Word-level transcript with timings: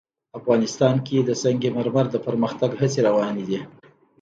افغانستان 0.39 0.95
کې 1.05 1.17
د 1.23 1.29
سنگ 1.41 1.61
مرمر 1.77 2.05
د 2.11 2.15
پرمختګ 2.27 2.71
هڅې 2.79 2.99
روانې 3.07 3.43
دي. 3.49 3.59